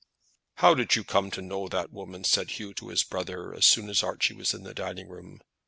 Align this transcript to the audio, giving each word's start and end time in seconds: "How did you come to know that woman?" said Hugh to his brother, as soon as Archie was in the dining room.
"How 0.55 0.73
did 0.73 0.95
you 0.95 1.03
come 1.03 1.29
to 1.29 1.43
know 1.43 1.67
that 1.67 1.93
woman?" 1.93 2.23
said 2.23 2.49
Hugh 2.49 2.73
to 2.73 2.87
his 2.87 3.03
brother, 3.03 3.53
as 3.53 3.67
soon 3.67 3.87
as 3.87 4.01
Archie 4.01 4.33
was 4.33 4.51
in 4.51 4.63
the 4.63 4.73
dining 4.73 5.07
room. 5.07 5.41